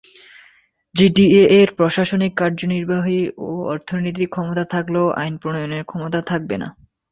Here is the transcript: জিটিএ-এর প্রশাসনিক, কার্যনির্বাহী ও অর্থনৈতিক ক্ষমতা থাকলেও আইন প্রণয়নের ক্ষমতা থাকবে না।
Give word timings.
জিটিএ-এর 0.95 1.69
প্রশাসনিক, 1.77 2.31
কার্যনির্বাহী 2.37 3.19
ও 3.39 3.49
অর্থনৈতিক 3.67 4.29
ক্ষমতা 4.31 4.63
থাকলেও 4.73 5.05
আইন 5.21 5.33
প্রণয়নের 5.41 5.83
ক্ষমতা 5.83 6.19
থাকবে 6.29 6.55
না। 6.57 6.67